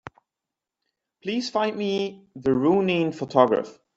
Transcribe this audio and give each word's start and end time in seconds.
Please 1.21 1.51
find 1.51 1.77
me 1.77 2.25
the 2.35 2.51
Rounin 2.55 3.11
photograph. 3.11 3.77